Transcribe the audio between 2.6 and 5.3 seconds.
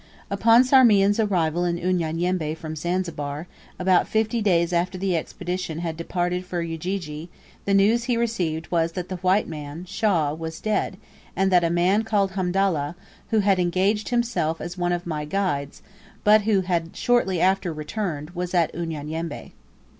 Zanzibar, about fifty days after the